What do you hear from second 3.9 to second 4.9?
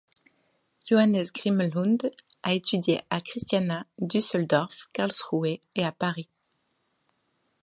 Düsseldorf,